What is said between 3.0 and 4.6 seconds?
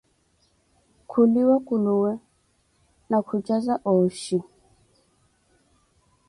na khucaza ooxhi.